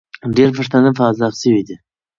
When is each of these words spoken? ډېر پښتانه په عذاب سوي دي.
ډېر 0.37 0.49
پښتانه 0.57 0.89
په 0.97 1.01
عذاب 1.09 1.33
سوي 1.41 1.61
دي. 1.67 1.75